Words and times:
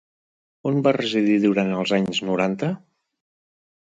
On 0.69 0.79
va 0.87 0.93
residir 0.95 1.35
durant 1.45 1.71
els 1.81 1.93
anys 2.01 2.23
noranta? 2.31 2.71